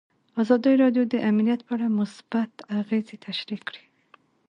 ازادي 0.41 0.73
راډیو 0.83 1.03
د 1.13 1.15
امنیت 1.29 1.59
په 1.65 1.71
اړه 1.75 1.87
مثبت 1.99 2.51
اغېزې 2.79 3.15
تشریح 3.27 3.61
کړي. 3.67 3.83